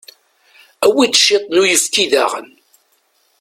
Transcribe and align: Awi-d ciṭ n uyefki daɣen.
Awi-d 0.85 1.13
ciṭ 1.25 1.43
n 1.53 1.59
uyefki 1.61 2.05
daɣen. 2.11 2.49